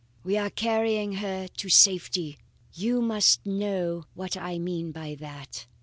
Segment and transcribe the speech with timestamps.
[0.23, 2.39] We are carrying her to safety.
[2.73, 5.67] You must know what I mean by that.